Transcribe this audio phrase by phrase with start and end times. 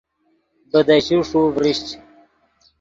[0.71, 1.87] بیدشے ݰو ڤریشچ